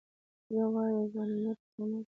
[0.55, 2.05] يو وارې د ځوانيمرګ صمد